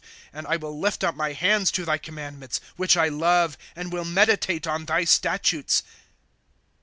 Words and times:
^ 0.01 0.03
And 0.33 0.47
I 0.47 0.55
will 0.55 0.79
lift 0.79 1.03
up 1.03 1.13
my 1.15 1.33
hands 1.33 1.69
to 1.73 1.85
thy 1.85 1.99
commandments, 1.99 2.59
Which 2.75 2.97
I 2.97 3.07
love, 3.09 3.55
And 3.75 3.93
will 3.93 4.03
meditate 4.03 4.65
on 4.65 4.85
thy 4.85 5.03
statutes. 5.05 5.83